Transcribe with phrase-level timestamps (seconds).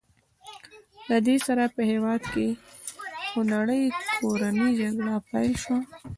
[1.09, 2.47] له دې سره په هېواد کې
[3.29, 3.83] خونړۍ
[4.19, 5.77] کورنۍ جګړه پیل شوه.